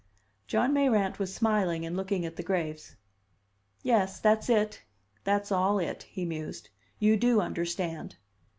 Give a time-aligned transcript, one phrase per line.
[0.47, 2.95] John Mayrant was smiling and looking at the graves.
[3.83, 4.81] "Yes, that's it;
[5.25, 6.69] that's all it," he mused.
[6.97, 8.15] "You do understand."